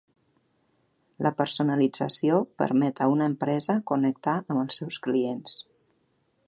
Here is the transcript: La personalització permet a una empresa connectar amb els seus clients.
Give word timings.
La 1.25 1.31
personalització 1.41 2.39
permet 2.63 3.03
a 3.07 3.11
una 3.17 3.29
empresa 3.33 3.77
connectar 3.93 4.35
amb 4.41 4.63
els 4.65 4.81
seus 4.83 5.01
clients. 5.09 5.55